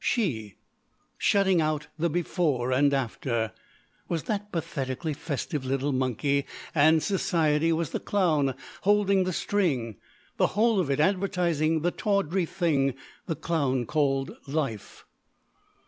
She 0.03 0.55
shutting 1.19 1.61
out 1.61 1.85
the 1.99 2.09
before 2.09 2.71
and 2.71 2.91
after 2.91 3.53
was 4.09 4.23
that 4.23 4.51
pathetically 4.51 5.13
festive 5.13 5.63
little 5.63 5.91
monkey; 5.91 6.47
and 6.73 7.03
society 7.03 7.71
was 7.71 7.91
the 7.91 7.99
clown 7.99 8.55
holding 8.81 9.25
the 9.25 9.31
string 9.31 9.97
the 10.37 10.47
whole 10.57 10.79
of 10.79 10.89
it 10.89 10.99
advertising 10.99 11.81
the 11.81 11.91
tawdry 11.91 12.47
thing 12.47 12.95
the 13.27 13.35
clown 13.35 13.85
called 13.85 14.35
life. 14.47 15.05